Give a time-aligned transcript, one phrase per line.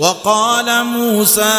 [0.00, 1.52] وقال موسى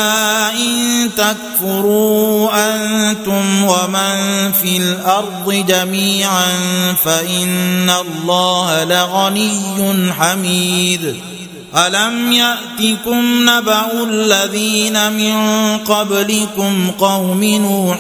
[0.58, 6.48] إن تكفروا أنتم ومن في الأرض جميعا
[7.06, 11.16] فإن الله لغني حميد.
[11.76, 15.36] ألم يأتكم نبأ الذين من
[15.78, 18.00] قبلكم قوم نوح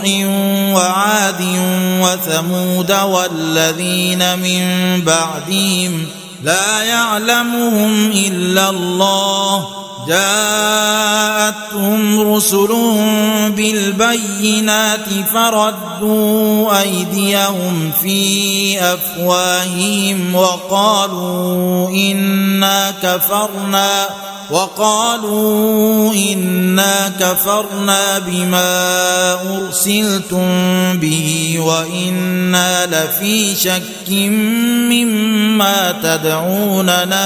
[0.76, 1.46] وعاد
[2.02, 4.66] وثمود والذين من
[5.02, 6.06] بعدهم
[6.44, 11.92] لا يعلمهم إلا الله جاءتهم
[12.34, 24.10] رسلهم بالبينات فردوا أيديهم في أفواههم وقالوا إنا كفرنا
[24.52, 30.48] وقالوا إنا كفرنا بما أرسلتم
[31.00, 34.10] به وإنا لفي شك
[34.90, 37.24] مما تدعوننا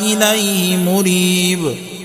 [0.00, 1.89] إليه مريب.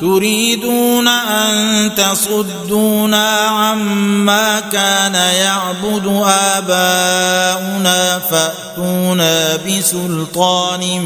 [0.00, 11.00] تريدون أن تصدونا عما كان يعبد آباؤنا فأتونا بسلطان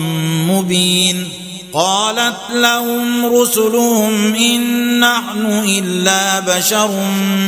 [0.48, 1.28] مبين
[1.72, 6.90] قالت لهم رسلهم إن نحن إلا بشر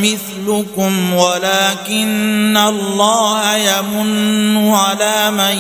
[0.02, 5.56] مثلكم ولكن الله يمن على من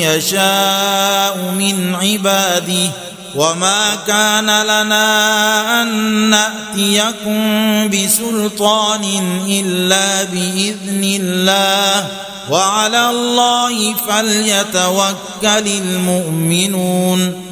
[0.00, 2.90] يشاء من عباده
[3.34, 5.88] وما كان لنا أن
[6.30, 7.40] نأتيكم
[7.88, 9.04] بسلطان
[9.48, 12.08] إلا بإذن الله.
[12.50, 17.51] وعلى الله فليتوكل المؤمنون.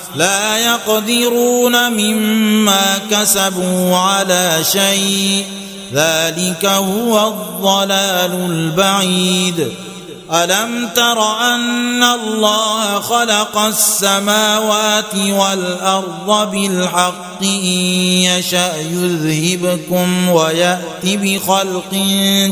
[0.15, 5.45] لا يقدرون مما كسبوا على شيء.
[5.93, 9.71] ذلك هو الضلال البعيد.
[10.33, 17.65] ألم تر أن الله خلق السماوات والأرض بالحق؟ إن
[18.23, 21.93] يشأ يذهبكم ويأت بخلق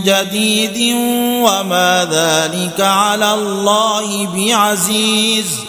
[0.06, 0.96] جديد.
[1.44, 5.69] وما ذلك على الله بعزيز.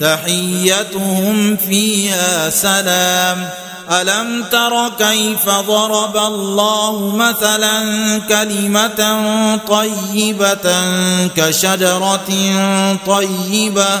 [0.00, 3.48] تحيتهم فيها سلام.
[3.90, 7.80] ألم تر كيف ضرب الله مثلا
[8.28, 9.00] كلمة
[9.68, 10.84] طيبة
[11.36, 12.28] كشجرة
[13.06, 14.00] طيبة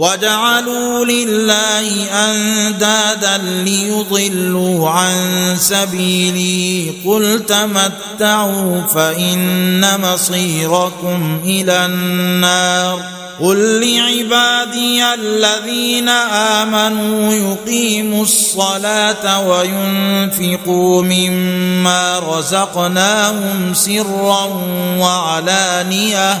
[0.00, 5.14] وجعلوا لله أندادا ليضلوا عن
[5.58, 6.92] سبيلي.
[7.06, 13.02] قل تمتعوا فإن مصيركم إلى النار.
[13.40, 16.08] قل لعبادي الذين
[16.58, 24.44] آمنوا يقيموا الصلاة وينفقوا مما رزقناهم سرا
[24.98, 26.40] وعلانية.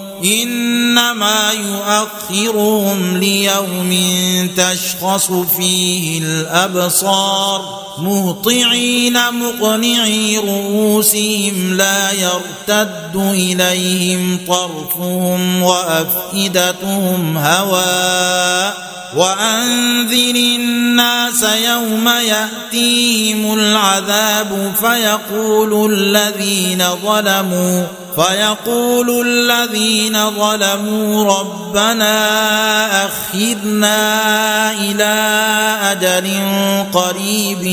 [0.23, 3.97] إنما يؤخرهم ليوم
[4.57, 22.07] تشخص فيه الأبصار مهطعين مقنعي رؤوسهم لا يرتد إليهم طرفهم وأفئدتهم هواء وأنذر الناس يوم
[22.07, 27.83] يأتيهم العذاب فيقول الذين ظلموا
[28.15, 32.15] فيقول الذين ظلموا ربنا
[33.05, 35.13] اخرنا إلى
[35.91, 36.29] أجل
[36.93, 37.63] قريب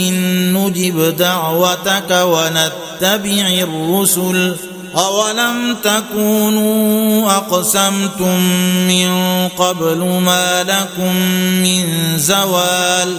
[0.56, 4.56] نجب دعوتك ونتبع الرسل
[4.96, 8.40] أولم تكونوا أقسمتم
[8.88, 9.08] من
[9.48, 11.16] قبل ما لكم
[11.62, 11.84] من
[12.18, 13.18] زوال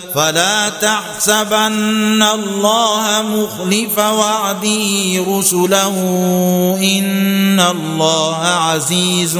[0.15, 5.95] فلا تحسبن الله مخلف وعده رسله.
[6.81, 9.37] إن الله عزيز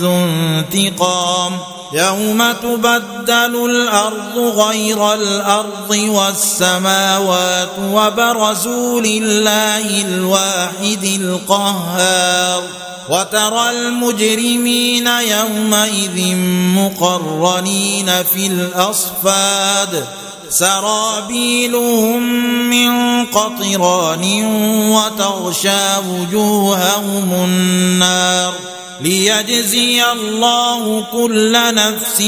[0.00, 1.58] ذو انتقام.
[1.92, 12.62] يوم تبدل الأرض غير الأرض والسماوات وبرزوا لله الواحد القهار.
[13.08, 16.36] وترى المجرمين يومئذ
[16.76, 20.04] مقرنين في الأصفاد.
[20.50, 22.22] سرابيلهم
[22.70, 24.44] من قطران
[24.90, 28.54] وتغشى وجوههم النار.
[29.00, 32.20] ليجزي الله كل نفس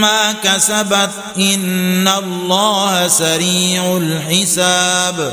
[0.00, 1.10] ما كسبت.
[1.36, 5.32] إن الله سريع الحساب.